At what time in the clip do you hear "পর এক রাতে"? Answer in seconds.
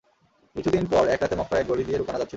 0.85-1.35